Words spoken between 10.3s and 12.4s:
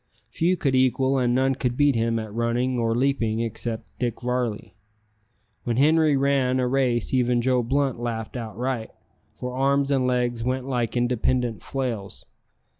went like independent flails.